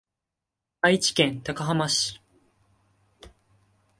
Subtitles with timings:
[0.81, 2.19] 愛知県高浜市